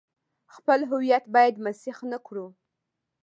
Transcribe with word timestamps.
خپل 0.55 0.79
هویت 0.91 1.23
باید 1.33 1.55
مسخ 1.65 1.97
نه 2.11 2.17
کړو. 2.27 2.47